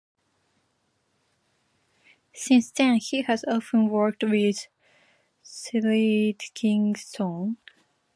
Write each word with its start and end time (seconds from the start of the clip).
Since 2.33 2.71
then, 2.71 2.95
he 2.95 3.21
has 3.21 3.45
often 3.47 3.87
worked 3.87 4.23
with 4.23 4.65
Theatre 5.45 6.47
Kingston. 6.55 7.57